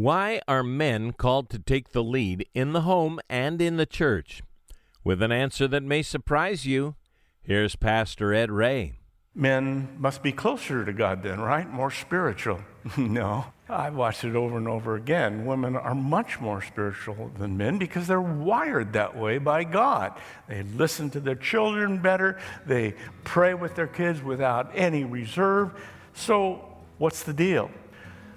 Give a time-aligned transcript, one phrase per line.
[0.00, 4.42] Why are men called to take the lead in the home and in the church?
[5.04, 6.94] With an answer that may surprise you,
[7.42, 8.94] here's Pastor Ed Ray.
[9.34, 11.68] Men must be closer to God then, right?
[11.68, 12.62] More spiritual.
[12.96, 13.44] no.
[13.68, 15.44] I've watched it over and over again.
[15.44, 20.14] Women are much more spiritual than men because they're wired that way by God.
[20.48, 22.94] They listen to their children better, they
[23.24, 25.72] pray with their kids without any reserve.
[26.14, 26.64] So,
[26.96, 27.70] what's the deal?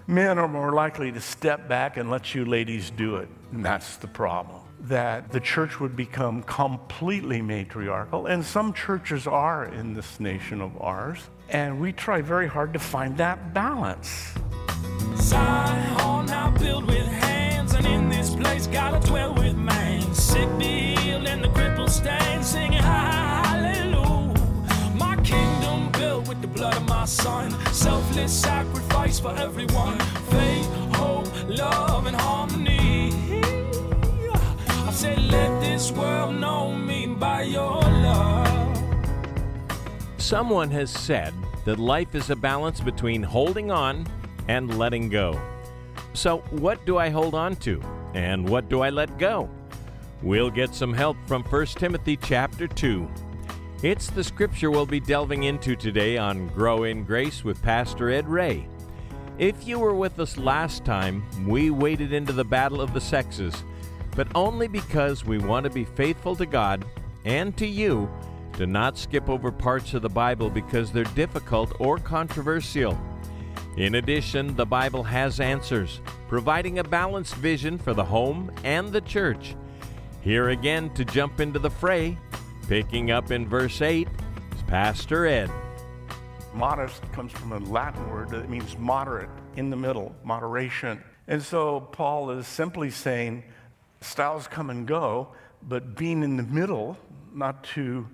[0.07, 3.29] Men are more likely to step back and let you ladies do it.
[3.53, 4.61] And that's the problem.
[4.81, 10.75] That the church would become completely matriarchal, and some churches are in this nation of
[10.81, 11.19] ours.
[11.49, 14.33] And we try very hard to find that balance.
[15.15, 17.73] Zion hands,
[18.35, 20.13] place man.
[20.13, 24.33] Sick healed, stand singing hallelujah.
[24.95, 28.82] My kingdom built with the blood of my son, selfless sacrifice
[29.23, 29.97] for everyone.
[30.29, 33.13] Faith, hope, love, and harmony.
[34.85, 38.77] I let this world know me by your love.
[40.17, 44.05] Someone has said that life is a balance between holding on
[44.49, 45.39] and letting go.
[46.11, 47.81] So, what do I hold on to
[48.13, 49.49] and what do I let go?
[50.21, 53.09] We'll get some help from 1 Timothy chapter 2.
[53.83, 58.27] It's the scripture we'll be delving into today on Grow in Grace with Pastor Ed
[58.27, 58.67] Ray.
[59.39, 63.63] If you were with us last time, we waded into the battle of the sexes,
[64.15, 66.85] but only because we want to be faithful to God
[67.25, 68.09] and to you
[68.53, 72.95] to not skip over parts of the Bible because they're difficult or controversial.
[73.75, 79.01] In addition, the Bible has answers, providing a balanced vision for the home and the
[79.01, 79.55] church.
[80.21, 82.19] Here again to jump into the fray,
[82.67, 84.07] picking up in verse 8,
[84.55, 85.49] is Pastor Ed.
[86.53, 91.03] Modest comes from a Latin word that means moderate, in the middle, moderation.
[91.27, 93.43] And so Paul is simply saying
[94.01, 95.29] styles come and go,
[95.63, 96.97] but being in the middle,
[97.33, 98.07] not too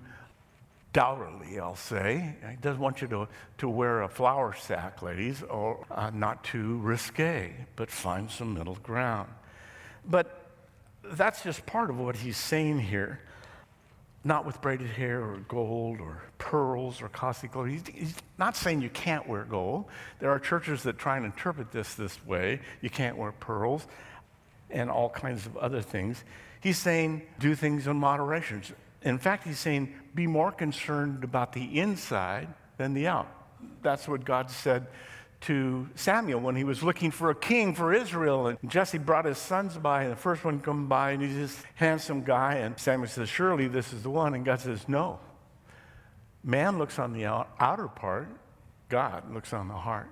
[0.92, 2.34] dowdily, I'll say.
[2.48, 6.78] He doesn't want you to, to wear a flour sack, ladies, or uh, not too
[6.78, 9.28] risque, but find some middle ground.
[10.08, 10.50] But
[11.04, 13.20] that's just part of what he's saying here.
[14.22, 17.70] Not with braided hair or gold or pearls or costly clothes.
[17.70, 19.86] He's, he's not saying you can't wear gold.
[20.18, 22.60] There are churches that try and interpret this this way.
[22.82, 23.86] You can't wear pearls
[24.70, 26.22] and all kinds of other things.
[26.60, 28.62] He's saying do things in moderation.
[29.02, 33.28] In fact, he's saying be more concerned about the inside than the out.
[33.82, 34.86] That's what God said
[35.42, 38.48] to Samuel when he was looking for a king for Israel.
[38.48, 41.62] And Jesse brought his sons by, and the first one come by, and he's this
[41.74, 42.56] handsome guy.
[42.56, 44.34] And Samuel says, Surely this is the one.
[44.34, 45.18] And God says, No.
[46.42, 48.28] Man looks on the outer part,
[48.88, 50.08] God looks on the heart.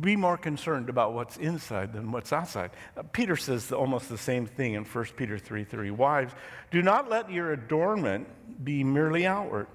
[0.00, 2.70] Be more concerned about what's inside than what's outside.
[2.96, 5.90] Uh, Peter says almost the same thing in 1 Peter 3 3.
[5.90, 6.32] Wives,
[6.70, 8.26] do not let your adornment
[8.64, 9.66] be merely outward,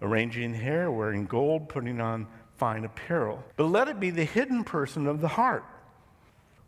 [0.00, 5.06] arranging hair, wearing gold, putting on fine apparel, but let it be the hidden person
[5.06, 5.64] of the heart,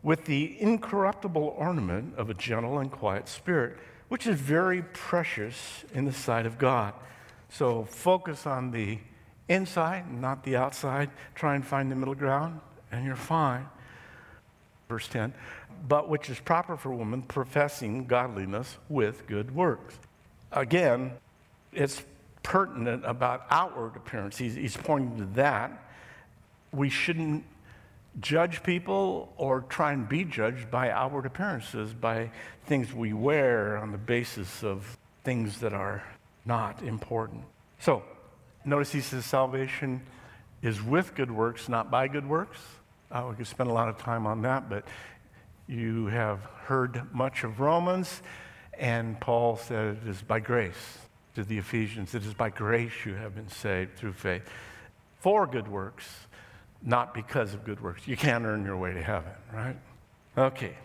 [0.01, 6.05] with the incorruptible ornament of a gentle and quiet spirit, which is very precious in
[6.05, 6.93] the sight of God.
[7.49, 8.97] So focus on the
[9.47, 11.09] inside, not the outside.
[11.35, 13.67] Try and find the middle ground and you're fine.
[14.89, 15.33] Verse 10,
[15.87, 19.97] but which is proper for women professing godliness with good works.
[20.51, 21.11] Again,
[21.71, 22.03] it's
[22.43, 24.37] pertinent about outward appearance.
[24.37, 25.71] He's, he's pointing to that.
[26.71, 27.43] We shouldn't
[28.19, 32.31] judge people or try and be judged by outward appearances, by
[32.65, 36.03] things we wear on the basis of things that are
[36.45, 37.43] not important.
[37.79, 38.03] So,
[38.65, 40.01] notice he says salvation
[40.61, 42.59] is with good works, not by good works.
[43.11, 44.85] Uh, we could spend a lot of time on that, but
[45.67, 48.21] you have heard much of Romans,
[48.77, 50.97] and Paul said it is by grace
[51.35, 52.13] to the Ephesians.
[52.15, 54.43] It is by grace you have been saved through faith
[55.19, 56.07] for good works,
[56.81, 58.07] not because of good works.
[58.07, 59.77] You can't earn your way to heaven, right?
[60.37, 60.75] Okay.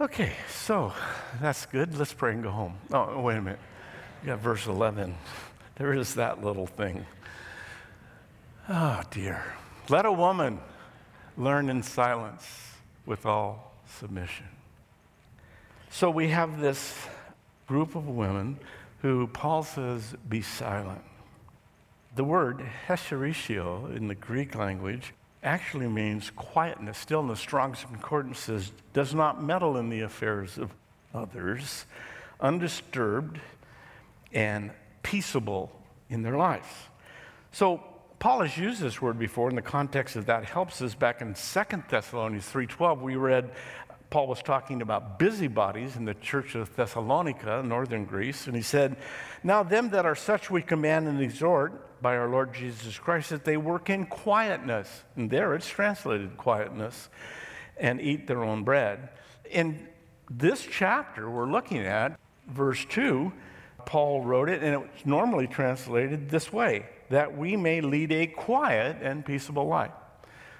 [0.00, 0.92] Okay, so
[1.40, 1.96] that's good.
[1.98, 2.74] Let's pray and go home.
[2.92, 3.58] Oh, wait a minute.
[4.22, 5.14] You got verse 11.
[5.76, 7.06] There is that little thing.
[8.68, 9.42] Oh, dear.
[9.88, 10.58] Let a woman
[11.36, 12.72] learn in silence
[13.04, 14.46] with all submission.
[15.90, 16.94] So we have this
[17.66, 18.58] group of women
[19.02, 21.02] who Paul says, be silent.
[22.14, 25.12] The word hesheritio in the Greek language
[25.42, 26.98] actually means quietness.
[26.98, 27.36] Still in the
[27.86, 30.70] Concordance says, does not meddle in the affairs of
[31.14, 31.86] others,
[32.40, 33.38] undisturbed
[34.32, 34.70] and
[35.02, 35.70] peaceable
[36.10, 36.66] in their lives.
[37.52, 37.82] So
[38.18, 41.34] Paul has used this word before in the context of that helps us back in
[41.34, 43.52] 2 Thessalonians 3:12 we read
[44.16, 48.96] Paul was talking about busybodies in the church of Thessalonica, northern Greece, and he said,
[49.44, 53.44] Now them that are such we command and exhort by our Lord Jesus Christ that
[53.44, 55.04] they work in quietness.
[55.16, 57.10] And there it's translated quietness,
[57.76, 59.10] and eat their own bread.
[59.50, 59.86] In
[60.30, 63.30] this chapter we're looking at, verse 2,
[63.84, 68.96] Paul wrote it, and it's normally translated this way that we may lead a quiet
[69.02, 69.92] and peaceable life.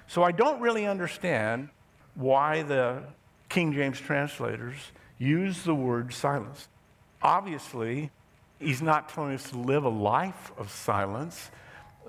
[0.05, 1.69] So I don't really understand
[2.13, 3.01] why the
[3.49, 4.75] King James translators
[5.17, 6.67] use the word silence.
[7.21, 8.11] Obviously,
[8.59, 11.49] he's not telling us to live a life of silence.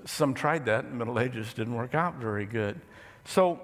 [0.05, 2.79] Some tried that in the Middle Ages, didn't work out very good.
[3.25, 3.59] So,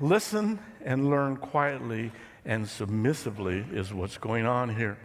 [0.00, 2.12] listen and learn quietly
[2.44, 4.98] and submissively is what's going on here.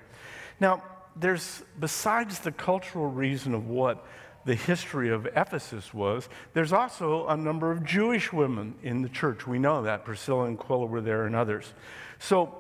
[0.60, 0.84] Now,
[1.16, 4.06] there's, besides the cultural reason of what
[4.48, 9.46] the history of Ephesus was, there's also a number of Jewish women in the church.
[9.46, 10.06] We know that.
[10.06, 11.74] Priscilla and Aquila were there and others.
[12.18, 12.56] So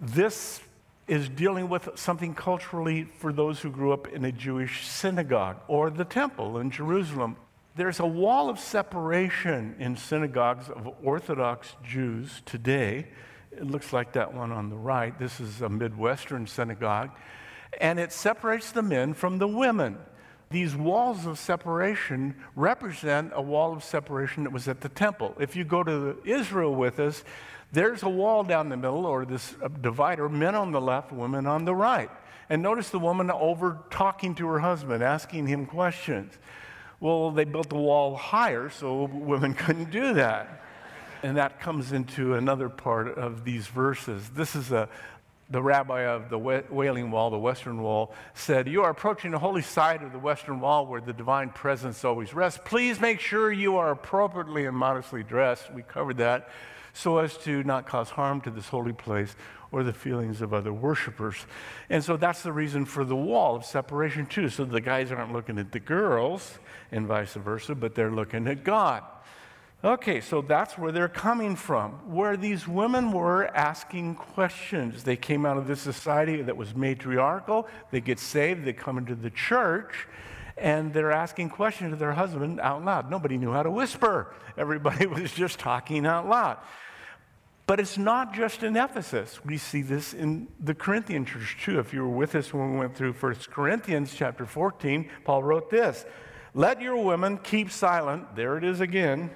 [0.00, 0.60] this
[1.06, 5.90] is dealing with something culturally for those who grew up in a Jewish synagogue or
[5.90, 7.36] the temple in Jerusalem.
[7.76, 13.06] There's a wall of separation in synagogues of Orthodox Jews today.
[13.52, 15.16] It looks like that one on the right.
[15.18, 17.10] This is a Midwestern synagogue.
[17.80, 19.98] And it separates the men from the women.
[20.52, 25.34] These walls of separation represent a wall of separation that was at the temple.
[25.40, 27.24] If you go to Israel with us,
[27.72, 31.46] there's a wall down the middle, or this uh, divider, men on the left, women
[31.46, 32.10] on the right.
[32.50, 36.34] And notice the woman over talking to her husband, asking him questions.
[37.00, 40.62] Well, they built the wall higher so women couldn't do that.
[41.22, 44.28] And that comes into another part of these verses.
[44.30, 44.86] This is a,
[45.52, 49.60] the rabbi of the Wailing Wall, the Western Wall, said, You are approaching the holy
[49.60, 52.58] side of the Western Wall where the divine presence always rests.
[52.64, 55.72] Please make sure you are appropriately and modestly dressed.
[55.72, 56.48] We covered that.
[56.94, 59.36] So as to not cause harm to this holy place
[59.70, 61.36] or the feelings of other worshipers.
[61.90, 64.48] And so that's the reason for the wall of separation, too.
[64.48, 66.58] So the guys aren't looking at the girls
[66.90, 69.02] and vice versa, but they're looking at God.
[69.84, 75.02] Okay, so that's where they're coming from, where these women were asking questions.
[75.02, 79.16] They came out of this society that was matriarchal, they get saved, they come into
[79.16, 80.06] the church,
[80.56, 83.10] and they're asking questions to their husband out loud.
[83.10, 86.58] Nobody knew how to whisper, everybody was just talking out loud.
[87.66, 89.44] But it's not just in Ephesus.
[89.44, 91.80] We see this in the Corinthian church too.
[91.80, 95.70] If you were with us when we went through 1 Corinthians chapter 14, Paul wrote
[95.70, 96.04] this
[96.54, 98.36] Let your women keep silent.
[98.36, 99.30] There it is again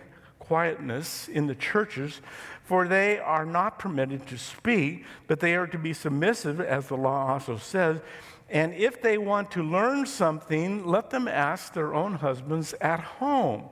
[0.47, 2.21] quietness in the churches,
[2.65, 6.97] for they are not permitted to speak, but they are to be submissive, as the
[6.97, 8.01] law also says.
[8.49, 13.65] And if they want to learn something, let them ask their own husbands at home.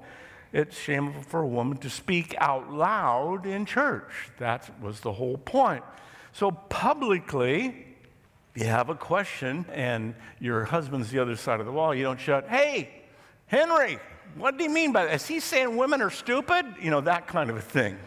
[0.53, 4.31] It's shameful for a woman to speak out loud in church.
[4.39, 5.83] That was the whole point.
[6.33, 7.87] So, publicly,
[8.55, 12.21] you have a question and your husband's the other side of the wall, you don't
[12.21, 13.03] shout, Hey,
[13.47, 13.99] Henry,
[14.37, 15.15] what do you mean by that?
[15.15, 16.67] Is he saying women are stupid?
[16.81, 17.99] You know, that kind of a thing.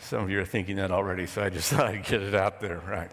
[0.00, 2.60] Some of you are thinking that already, so I just thought I'd get it out
[2.60, 3.10] there, right?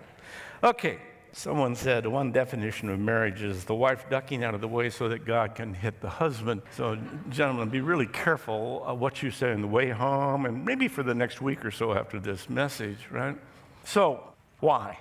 [0.63, 0.99] Okay,
[1.33, 5.09] someone said one definition of marriage is the wife ducking out of the way so
[5.09, 6.61] that God can hit the husband.
[6.75, 6.97] So,
[7.29, 11.15] gentlemen, be really careful what you say on the way home and maybe for the
[11.15, 13.37] next week or so after this message, right?
[13.83, 14.23] So,
[14.59, 14.99] why?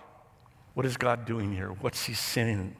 [0.74, 1.68] What is God doing here?
[1.68, 2.76] What's He saying?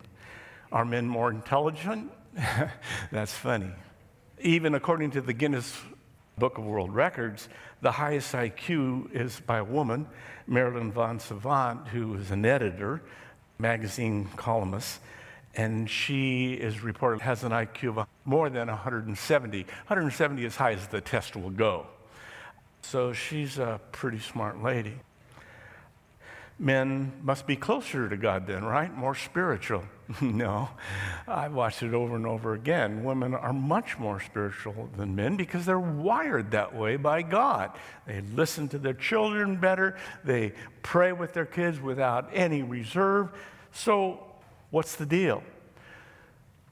[0.72, 2.12] Are men more intelligent?
[3.10, 3.72] That's funny.
[4.42, 5.78] Even according to the Guinness
[6.38, 7.48] Book of World Records,
[7.82, 10.06] the highest IQ is by a woman,
[10.46, 13.02] Marilyn vos Savant, who is an editor,
[13.58, 15.00] magazine columnist,
[15.54, 19.62] and she is reported has an IQ of more than 170.
[19.62, 21.86] 170 is high as the test will go.
[22.82, 24.94] So she's a pretty smart lady.
[26.58, 28.94] Men must be closer to God then, right?
[28.94, 29.84] More spiritual.
[30.20, 30.68] no,
[31.28, 33.04] I've watched it over and over again.
[33.04, 37.72] Women are much more spiritual than men because they're wired that way by God.
[38.06, 40.52] They listen to their children better, they
[40.82, 43.30] pray with their kids without any reserve.
[43.72, 44.26] So,
[44.70, 45.42] what's the deal?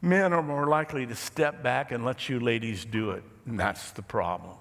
[0.01, 3.23] Men are more likely to step back and let you ladies do it.
[3.47, 4.57] And that's the problem.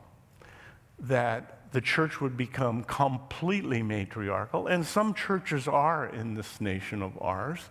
[1.00, 7.18] That the church would become completely matriarchal, and some churches are in this nation of
[7.22, 7.70] ours.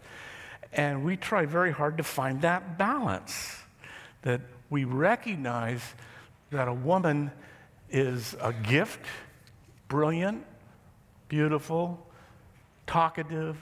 [0.73, 3.57] And we try very hard to find that balance
[4.23, 5.81] that we recognize
[6.51, 7.31] that a woman
[7.91, 9.01] is a gift,
[9.89, 10.45] brilliant,
[11.29, 12.05] beautiful,
[12.87, 13.57] talkative,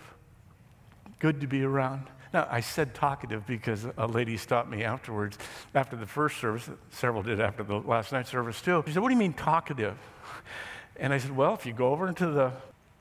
[1.19, 2.09] good to be around.
[2.33, 5.39] Now, I said talkative because a lady stopped me afterwards,
[5.75, 8.83] after the first service, several did after the last night's service too.
[8.87, 9.97] She said, What do you mean talkative?
[10.97, 12.53] And I said, Well, if you go over into the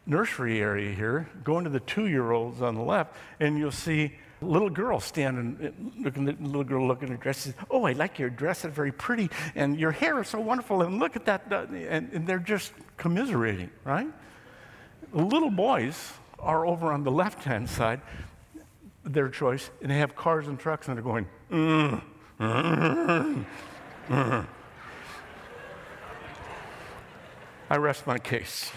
[0.05, 4.13] nursery area here, go into the two year olds on the left, and you'll see
[4.41, 7.39] little girl standing, looking at little girl looking at her dress.
[7.39, 8.65] Says, oh, I like your dress.
[8.65, 10.81] It's very pretty, and your hair is so wonderful.
[10.81, 14.07] And look at that, and, and they're just commiserating, right?
[15.13, 18.01] little boys are over on the left hand side,
[19.03, 22.01] their choice, and they have cars and trucks, and they're going, mm,
[22.39, 23.45] mm,
[24.09, 24.47] mm.
[27.69, 28.71] I rest my case.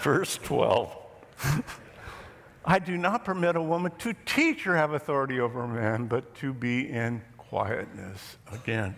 [0.00, 0.96] Verse 12.
[2.64, 6.34] I do not permit a woman to teach or have authority over a man, but
[6.36, 8.36] to be in quietness.
[8.52, 8.94] Again,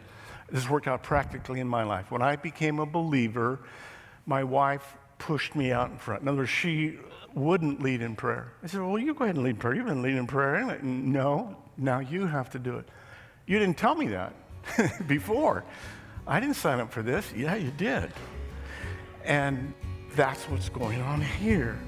[0.51, 2.11] this worked out practically in my life.
[2.11, 3.61] When I became a believer,
[4.27, 6.23] my wife pushed me out in front.
[6.23, 6.99] In other words, she
[7.35, 8.53] wouldn't lead in prayer.
[8.63, 9.75] I said, Well, you go ahead and lead prayer.
[9.75, 10.57] You've been leading in prayer.
[10.57, 10.79] Anyway.
[10.83, 12.87] No, now you have to do it.
[13.47, 14.35] You didn't tell me that
[15.09, 15.65] before.
[16.27, 17.33] I didn't sign up for this.
[17.35, 18.13] Yeah, you did.
[19.25, 19.73] And
[20.15, 21.79] that's what's going on here.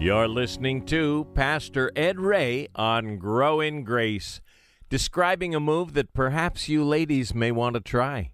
[0.00, 4.40] You're listening to Pastor Ed Ray on Grow in Grace,
[4.88, 8.32] describing a move that perhaps you ladies may want to try.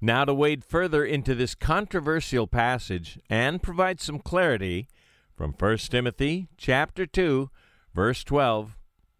[0.00, 4.88] Now, to wade further into this controversial passage and provide some clarity
[5.36, 7.50] from 1 Timothy chapter 2,
[7.94, 8.76] verse 12,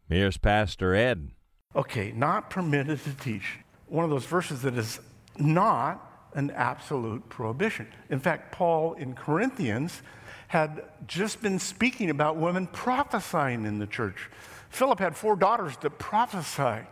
[0.09, 1.31] here's Pastor Ed.
[1.75, 3.61] Okay, not permitted to teach.
[3.87, 4.99] One of those verses that is
[5.39, 7.89] not an absolute prohibition.
[8.11, 10.03] In fact, Paul in Corinthians
[10.49, 14.31] had just been speaking about women prophesying in the church.
[14.69, 16.87] Philip had four daughters that prophesied.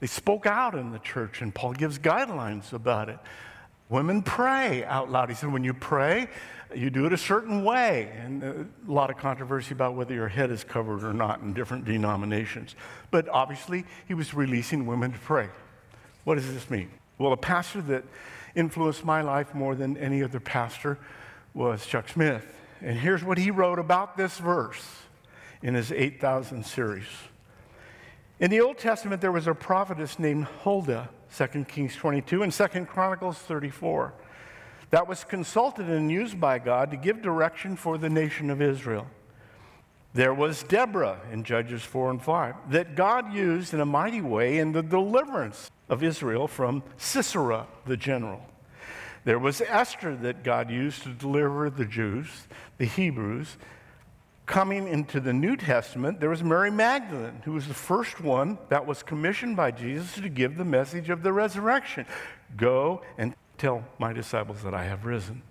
[0.00, 3.18] They spoke out in the church, and Paul gives guidelines about it.
[3.88, 5.28] Women pray out loud.
[5.28, 6.28] He said, when you pray,
[6.74, 8.10] you do it a certain way.
[8.16, 8.46] And uh,
[8.88, 12.74] a lot of controversy about whether your head is covered or not in different denominations.
[13.10, 15.50] But obviously, he was releasing women to pray.
[16.24, 16.90] What does this mean?
[17.18, 18.04] Well, a pastor that
[18.56, 20.98] influenced my life more than any other pastor
[21.54, 22.44] was Chuck Smith.
[22.80, 24.84] And here's what he wrote about this verse
[25.62, 27.06] in his 8,000 series.
[28.40, 32.66] In the Old Testament, there was a prophetess named Huldah, 2 Kings 22 and 2
[32.86, 34.12] Chronicles 34,
[34.90, 39.06] that was consulted and used by God to give direction for the nation of Israel.
[40.16, 44.56] There was Deborah in Judges 4 and 5 that God used in a mighty way
[44.56, 48.40] in the deliverance of Israel from Sisera, the general.
[49.24, 52.28] There was Esther that God used to deliver the Jews,
[52.78, 53.58] the Hebrews.
[54.46, 58.86] Coming into the New Testament, there was Mary Magdalene, who was the first one that
[58.86, 62.06] was commissioned by Jesus to give the message of the resurrection.
[62.56, 65.42] Go and tell my disciples that I have risen.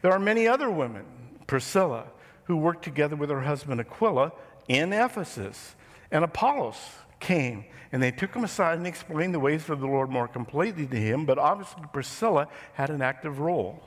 [0.00, 1.04] There are many other women,
[1.46, 2.06] Priscilla,
[2.46, 4.32] who worked together with her husband Aquila
[4.68, 5.74] in Ephesus,
[6.10, 6.76] and Apollos
[7.20, 10.86] came and they took him aside and explained the ways of the Lord more completely
[10.86, 13.82] to him, but obviously Priscilla had an active role.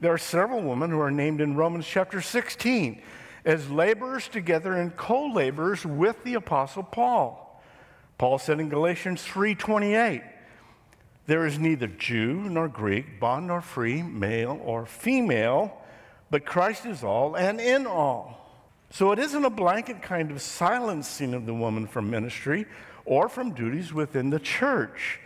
[0.00, 3.00] There are several women who are named in Romans chapter 16
[3.44, 7.62] as laborers together and co-laborers with the apostle Paul.
[8.18, 10.22] Paul said in Galatians 3:28,
[11.26, 15.81] there is neither Jew nor Greek, bond nor free, male or female,
[16.32, 18.38] but Christ is all and in all.
[18.88, 22.64] So it isn't a blanket kind of silencing of the woman from ministry
[23.04, 25.20] or from duties within the church.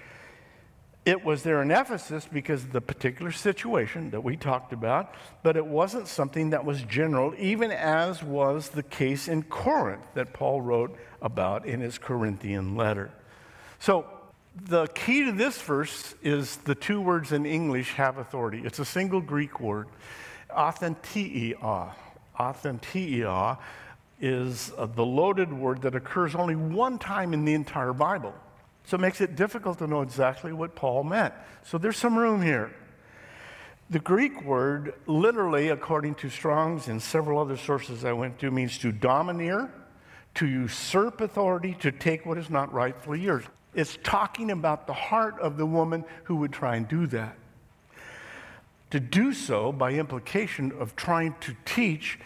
[1.05, 5.57] It was there in Ephesus because of the particular situation that we talked about, but
[5.57, 10.61] it wasn't something that was general, even as was the case in Corinth that Paul
[10.61, 13.13] wrote about in his Corinthian letter.
[13.79, 14.07] So,
[14.65, 18.63] the key to this verse is the two words in English have authority.
[18.65, 19.87] It's a single Greek word,
[20.57, 21.93] authentiia.
[22.39, 23.59] Authentiia
[24.21, 28.35] is uh, the loaded word that occurs only one time in the entire Bible.
[28.85, 31.35] So it makes it difficult to know exactly what Paul meant.
[31.65, 32.73] So there's some room here.
[33.91, 38.79] The Greek word, literally, according to Strong's and several other sources I went to, means
[38.79, 39.71] to domineer,
[40.35, 43.45] to usurp authority, to take what is not rightfully yours.
[43.75, 47.37] It's talking about the heart of the woman who would try and do that.
[48.90, 52.19] To do so, by implication of trying to teach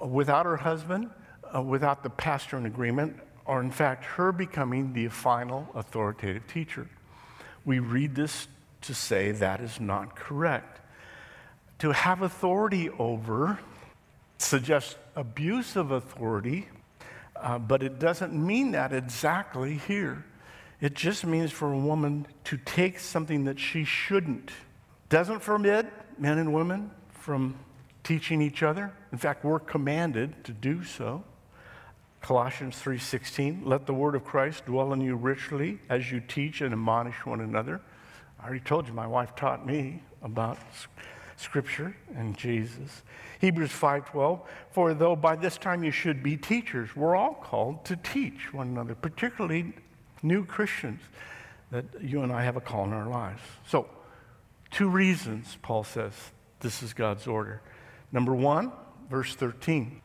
[0.00, 1.10] without her husband,
[1.54, 6.88] uh, without the pastor in agreement, or in fact, her becoming the final authoritative teacher.
[7.64, 8.48] We read this
[8.82, 10.80] to say that is not correct.
[11.80, 13.58] To have authority over
[14.38, 16.68] suggests abuse of authority,
[17.36, 20.24] uh, but it doesn't mean that exactly here.
[20.80, 24.50] It just means for a woman to take something that she shouldn't.
[25.08, 25.86] Doesn't forbid
[26.18, 27.56] men and women from
[28.04, 28.92] teaching each other.
[29.12, 31.24] In fact, we're commanded to do so.
[32.20, 36.72] Colossians 3:16, let the word of Christ dwell in you richly as you teach and
[36.72, 37.80] admonish one another.
[38.40, 40.58] I already told you my wife taught me about
[41.36, 43.02] scripture and Jesus.
[43.40, 47.96] Hebrews 5:12, for though by this time you should be teachers, we're all called to
[47.96, 49.72] teach one another, particularly
[50.22, 51.00] new Christians
[51.70, 53.42] that you and I have a call in our lives.
[53.64, 53.88] So,
[54.70, 56.12] two reasons Paul says
[56.60, 57.60] this is God's order.
[58.12, 58.72] Number 1,
[59.10, 60.00] verse 13.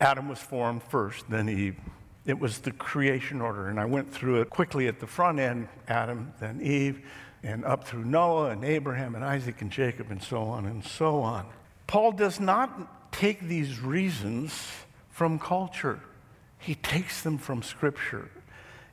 [0.00, 1.76] Adam was formed first, then Eve.
[2.24, 5.68] It was the creation order, and I went through it quickly at the front end
[5.88, 7.00] Adam, then Eve,
[7.42, 11.20] and up through Noah and Abraham and Isaac and Jacob, and so on and so
[11.20, 11.46] on.
[11.86, 14.52] Paul does not take these reasons
[15.10, 16.00] from culture,
[16.58, 18.30] he takes them from Scripture.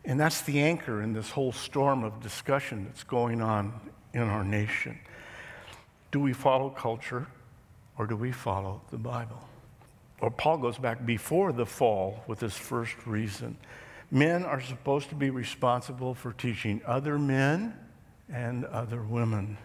[0.07, 3.73] And that's the anchor in this whole storm of discussion that's going on
[4.15, 4.97] in our nation.
[6.11, 7.27] Do we follow culture
[7.97, 9.41] or do we follow the Bible?
[10.21, 13.57] Or Paul goes back before the fall with his first reason.
[14.09, 17.77] Men are supposed to be responsible for teaching other men
[18.31, 19.57] and other women.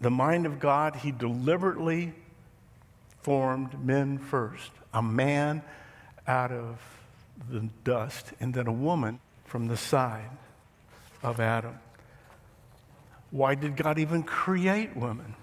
[0.00, 2.12] The mind of God, he deliberately
[3.22, 5.62] formed men first, a man
[6.28, 6.80] out of
[7.50, 10.30] the dust, and then a woman from the side
[11.24, 11.74] of Adam.
[13.30, 15.34] Why did God even create women?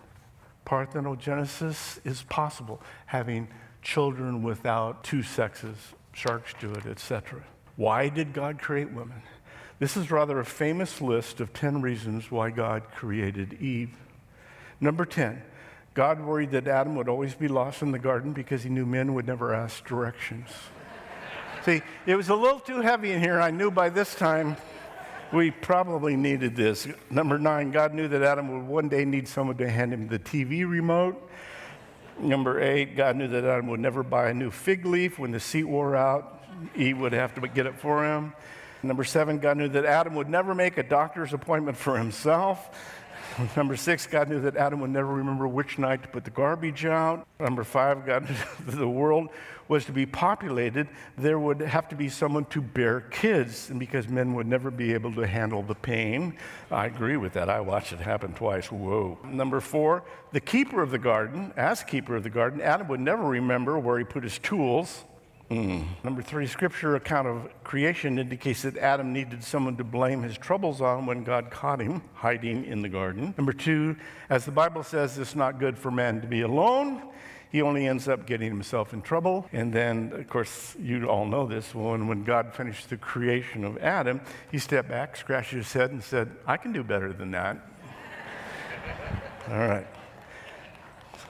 [0.66, 3.48] Parthenogenesis is possible, having
[3.82, 5.78] children without two sexes,
[6.12, 7.44] sharks do it, etc.
[7.76, 9.22] Why did God create women?
[9.78, 13.96] This is rather a famous list of 10 reasons why God created Eve.
[14.80, 15.44] Number 10,
[15.94, 19.14] God worried that Adam would always be lost in the garden because he knew men
[19.14, 20.50] would never ask directions.
[21.64, 23.40] See, it was a little too heavy in here.
[23.40, 24.56] I knew by this time
[25.34, 26.88] we probably needed this.
[27.10, 30.20] Number nine, God knew that Adam would one day need someone to hand him the
[30.20, 31.30] TV remote.
[32.20, 35.40] Number eight, God knew that Adam would never buy a new fig leaf when the
[35.40, 36.44] seat wore out.
[36.76, 38.34] Eve would have to get it for him.
[38.84, 42.70] Number seven, God knew that Adam would never make a doctor's appointment for himself.
[43.56, 46.86] Number six, God knew that Adam would never remember which night to put the garbage
[46.86, 47.28] out.
[47.40, 48.30] Number five, God
[48.66, 49.30] knew the world
[49.68, 53.70] was to be populated, there would have to be someone to bear kids.
[53.70, 56.38] And because men would never be able to handle the pain,
[56.70, 57.50] I agree with that.
[57.50, 58.72] I watched it happen twice.
[58.72, 59.18] Whoa.
[59.26, 63.24] Number four, the keeper of the garden, as keeper of the garden, Adam would never
[63.24, 65.04] remember where he put his tools.
[65.52, 65.86] Mm.
[66.04, 70.82] Number three, scripture account of creation indicates that Adam needed someone to blame his troubles
[70.82, 73.36] on when God caught him hiding in the garden.
[73.38, 73.96] Number two,
[74.30, 77.02] as the Bible says, it's not good for man to be alone.
[77.52, 79.48] He only ends up getting himself in trouble.
[79.54, 81.76] And then, of course, you all know this.
[81.76, 86.04] When, when God finished the creation of Adam, he stepped back, scratched his head, and
[86.04, 87.58] said, I can do better than that.
[89.50, 89.88] all right.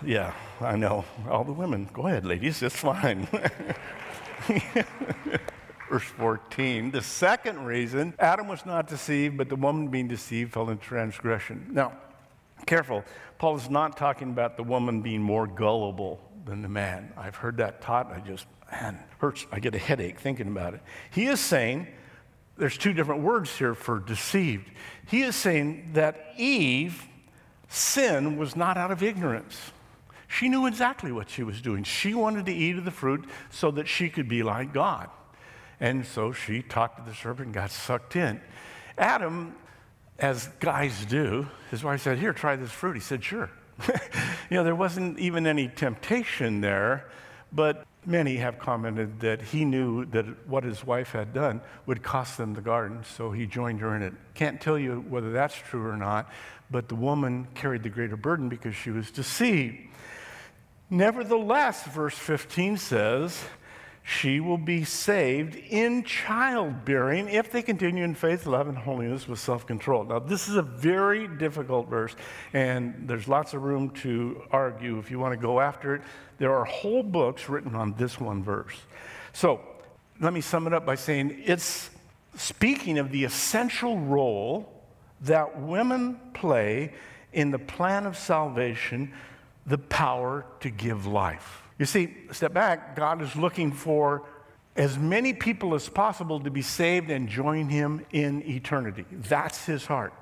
[0.05, 1.03] Yeah, I know.
[1.29, 3.27] All the women, go ahead, ladies, it's fine.
[5.89, 6.91] Verse 14.
[6.91, 11.67] The second reason Adam was not deceived, but the woman being deceived fell into transgression.
[11.71, 11.93] Now,
[12.65, 13.03] careful.
[13.37, 17.11] Paul is not talking about the woman being more gullible than the man.
[17.17, 19.45] I've heard that taught, I just, man, hurts.
[19.51, 20.81] I get a headache thinking about it.
[21.11, 21.87] He is saying,
[22.57, 24.69] there's two different words here for deceived.
[25.07, 27.05] He is saying that Eve,
[27.67, 29.71] sin was not out of ignorance.
[30.37, 31.83] She knew exactly what she was doing.
[31.83, 35.09] She wanted to eat of the fruit so that she could be like God.
[35.79, 38.41] And so she talked to the serpent and got sucked in.
[38.97, 39.55] Adam,
[40.19, 42.95] as guys do, his wife said, Here, try this fruit.
[42.95, 43.49] He said, Sure.
[43.87, 47.09] you know, there wasn't even any temptation there,
[47.53, 52.37] but many have commented that he knew that what his wife had done would cost
[52.37, 54.13] them the garden, so he joined her in it.
[54.33, 56.29] Can't tell you whether that's true or not,
[56.69, 59.77] but the woman carried the greater burden because she was deceived.
[60.89, 63.43] Nevertheless, verse 15 says,
[64.07, 69.39] she will be saved in childbearing if they continue in faith, love, and holiness with
[69.39, 70.03] self control.
[70.03, 72.15] Now, this is a very difficult verse,
[72.53, 76.03] and there's lots of room to argue if you want to go after it.
[76.37, 78.75] There are whole books written on this one verse.
[79.33, 79.59] So,
[80.21, 81.89] let me sum it up by saying it's
[82.37, 84.83] speaking of the essential role
[85.21, 86.93] that women play
[87.33, 89.11] in the plan of salvation
[89.65, 91.63] the power to give life.
[91.77, 94.23] You see, step back, God is looking for
[94.75, 99.05] as many people as possible to be saved and join Him in eternity.
[99.11, 100.13] That's His heart.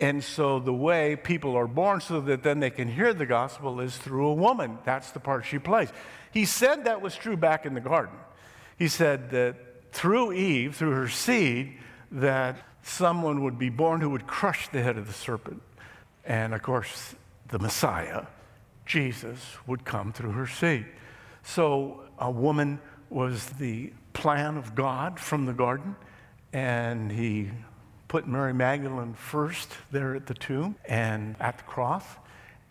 [0.00, 3.80] And so the way people are born so that then they can hear the gospel
[3.80, 4.78] is through a woman.
[4.84, 5.88] That's the part she plays.
[6.32, 8.16] He said that was true back in the garden.
[8.78, 9.56] He said that
[9.92, 11.78] through Eve, through her seed,
[12.12, 15.62] that someone would be born who would crush the head of the serpent.
[16.24, 17.16] And of course,
[17.48, 18.26] the Messiah
[18.88, 20.86] Jesus would come through her seed.
[21.42, 25.94] So a woman was the plan of God from the garden,
[26.52, 27.50] and he
[28.08, 32.04] put Mary Magdalene first there at the tomb and at the cross.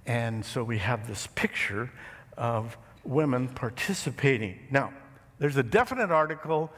[0.07, 1.91] And so we have this picture
[2.35, 4.59] of women participating.
[4.71, 4.91] Now,
[5.37, 6.71] there's a definite article,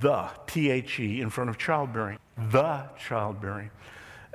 [0.00, 2.18] the, T H E, in front of childbearing.
[2.50, 3.70] The childbearing.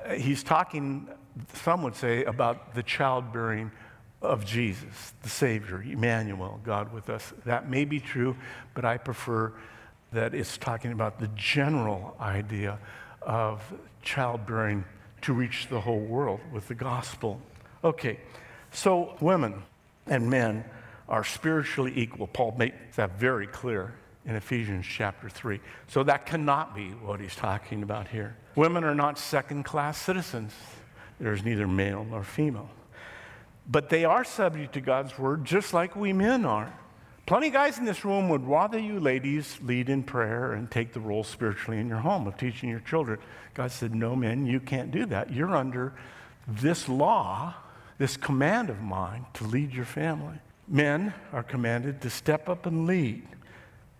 [0.06, 1.08] Uh, he's talking,
[1.54, 3.71] some would say, about the childbearing
[4.21, 7.34] of Jesus, the Savior, Emmanuel, God with us.
[7.45, 8.36] That may be true,
[8.73, 9.53] but I prefer
[10.12, 12.80] that it's talking about the general idea
[13.21, 13.62] of
[14.01, 14.86] childbearing
[15.21, 17.41] to reach the whole world with the gospel.
[17.84, 18.19] Okay,
[18.71, 19.62] so women
[20.08, 20.63] and men
[21.10, 22.27] are spiritually equal.
[22.27, 23.93] Paul makes that very clear
[24.25, 25.60] in Ephesians chapter 3.
[25.88, 28.36] So that cannot be what he's talking about here.
[28.56, 30.53] Women are not second class citizens,
[31.19, 32.69] there's neither male nor female.
[33.67, 36.73] But they are subject to God's word just like we men are.
[37.25, 40.93] Plenty of guys in this room would rather you ladies lead in prayer and take
[40.93, 43.19] the role spiritually in your home of teaching your children.
[43.53, 45.34] God said, No, men, you can't do that.
[45.34, 45.93] You're under
[46.47, 47.53] this law,
[47.97, 50.38] this command of mine to lead your family.
[50.69, 53.27] Men are commanded to step up and lead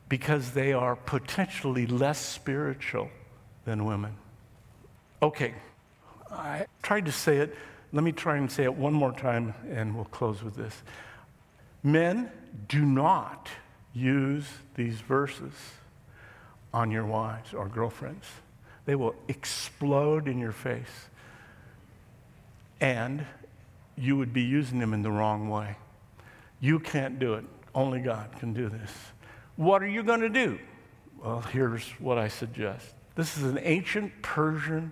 [0.08, 3.10] because they are potentially less spiritual
[3.66, 4.16] than women.
[5.22, 5.54] Okay,
[6.32, 7.56] I tried to say it.
[7.94, 10.84] Let me try and say it one more time and we'll close with this.
[11.84, 12.32] Men,
[12.68, 13.50] do not
[13.94, 14.46] use
[14.76, 15.54] these verses
[16.74, 18.26] on your wives or girlfriends.
[18.86, 21.10] They will explode in your face.
[22.80, 23.26] And
[23.98, 25.78] you would be using them in the wrong way.
[26.60, 27.46] You can't do it.
[27.74, 28.92] Only God can do this.
[29.56, 30.60] What are you going to do?
[31.24, 32.94] Well, here's what I suggest.
[33.16, 34.92] This is an ancient Persian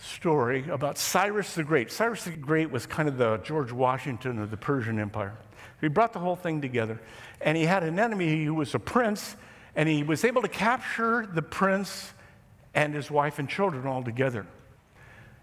[0.00, 1.90] story about Cyrus the Great.
[1.90, 5.36] Cyrus the Great was kind of the George Washington of the Persian Empire.
[5.80, 7.00] He brought the whole thing together.
[7.40, 9.36] And he had an enemy who was a prince,
[9.76, 12.12] and he was able to capture the prince
[12.74, 14.46] and his wife and children all together.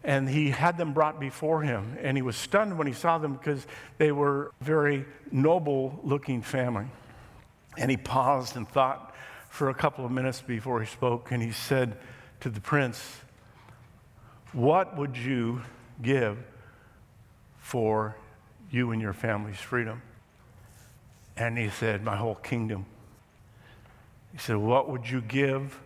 [0.04, 3.34] And he had them brought before him, and he was stunned when he saw them
[3.34, 3.66] because
[3.98, 6.86] they were very noble looking family.
[7.78, 9.16] And he paused and thought
[9.50, 11.98] for a couple of minutes before he spoke, and he said
[12.42, 13.22] to the prince,
[14.56, 15.64] What would you
[16.02, 16.38] give
[17.60, 18.16] for
[18.72, 20.02] you and your family's freedom?
[21.36, 22.86] And he said, My whole kingdom.
[24.32, 25.78] He said, What would you give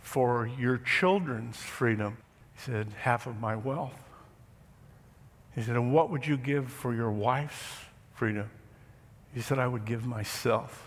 [0.00, 2.18] for your children's freedom?
[2.54, 3.98] He said, Half of my wealth.
[5.56, 7.80] He said, And what would you give for your wife's
[8.14, 8.48] freedom?
[9.34, 10.86] He said, I would give myself.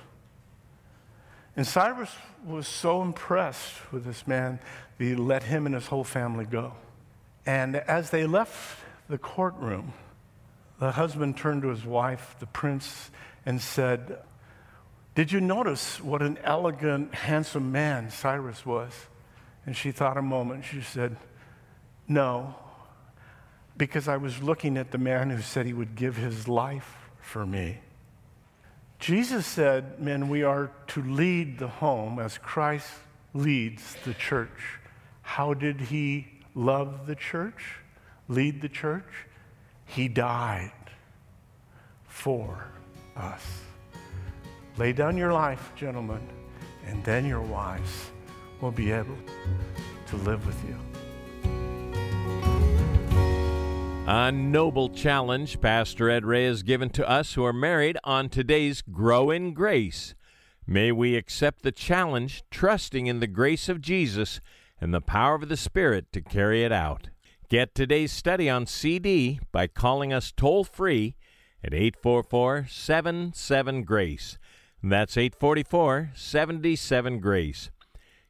[1.58, 4.60] And Cyrus was so impressed with this man
[4.98, 6.72] that he let him and his whole family go.
[7.48, 9.94] And as they left the courtroom,
[10.80, 13.10] the husband turned to his wife, the prince,
[13.46, 14.20] and said,
[15.16, 18.92] Did you notice what an elegant, handsome man Cyrus was?
[19.66, 20.66] And she thought a moment.
[20.66, 21.16] She said,
[22.06, 22.54] No,
[23.78, 27.46] because I was looking at the man who said he would give his life for
[27.46, 27.78] me.
[29.00, 32.90] Jesus said, Men, we are to lead the home as Christ
[33.34, 34.80] leads the church.
[35.22, 37.80] How did he love the church,
[38.28, 39.28] lead the church?
[39.86, 40.72] He died
[42.08, 42.68] for
[43.16, 43.62] us.
[44.78, 46.28] Lay down your life, gentlemen,
[46.86, 48.12] and then your wives
[48.60, 49.18] will be able
[50.08, 50.76] to live with you.
[54.08, 58.82] A noble challenge Pastor Ed Ray has given to us who are married on today's
[58.82, 60.16] Grow in Grace.
[60.66, 64.40] May we accept the challenge, trusting in the grace of Jesus
[64.80, 67.10] and the power of the Spirit to carry it out.
[67.50, 71.16] Get today's study on CD by calling us toll free
[71.64, 74.38] at 844 77 Grace.
[74.84, 77.72] That's 844 77 Grace.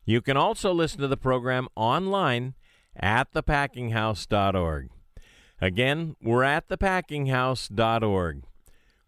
[0.05, 2.53] You can also listen to the program online
[2.95, 4.89] at thepackinghouse.org.
[5.59, 8.43] Again, we're at thepackinghouse.org.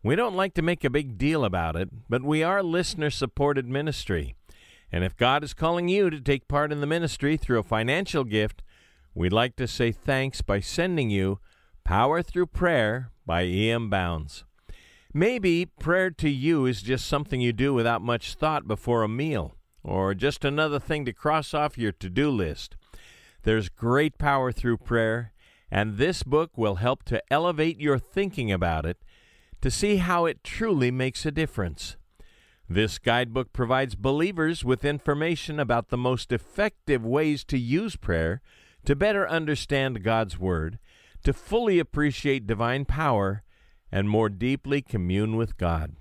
[0.02, 3.68] We don't like to make a big deal about it, but we are listener supported
[3.68, 4.36] ministry.
[4.92, 8.24] And if God is calling you to take part in the ministry through a financial
[8.24, 8.64] gift,
[9.14, 11.40] we'd like to say thanks by sending you
[11.84, 13.90] Power Through Prayer by E.M.
[13.90, 14.44] Bounds.
[15.14, 19.56] Maybe prayer to you is just something you do without much thought before a meal,
[19.84, 22.76] or just another thing to cross off your to do list.
[23.44, 25.34] There's great power through prayer,
[25.72, 28.98] and this book will help to elevate your thinking about it
[29.62, 31.98] to see how it truly makes a difference.
[32.70, 38.42] This guidebook provides believers with information about the most effective ways to use prayer
[38.86, 40.78] to better understand God's Word
[41.24, 43.44] to fully appreciate divine power
[43.92, 45.96] and more deeply commune with God.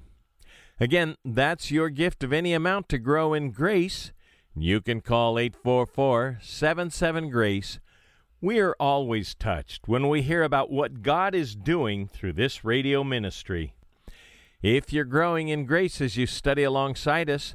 [0.78, 4.12] Again, that's your gift of any amount to grow in grace.
[4.54, 7.80] You can call 844 77 Grace.
[8.40, 13.02] We are always touched when we hear about what God is doing through this radio
[13.02, 13.74] ministry.
[14.62, 17.54] If you're growing in grace as you study alongside us,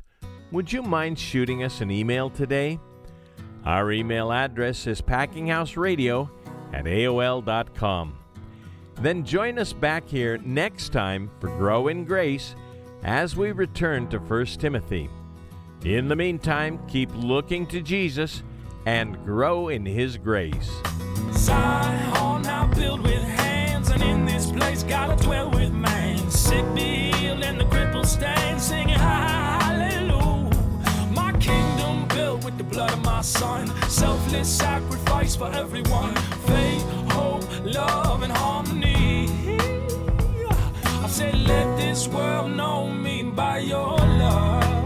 [0.53, 2.79] would you mind shooting us an email today?
[3.65, 6.29] Our email address is packinghouseradio
[6.71, 8.17] at AOL.com.
[9.01, 12.55] Then join us back here next time for Grow in Grace
[13.03, 15.09] as we return to 1 Timothy.
[15.83, 18.43] In the meantime, keep looking to Jesus
[18.85, 20.71] and grow in His grace.
[21.33, 22.13] Zion,
[26.33, 30.49] Sick and the cripples stand singing hallelujah.
[31.11, 33.67] My kingdom built with the blood of my son.
[33.87, 36.15] Selfless sacrifice for everyone.
[36.47, 39.29] Faith, hope, love, and harmony.
[41.03, 44.82] I said, let this world know me by your love.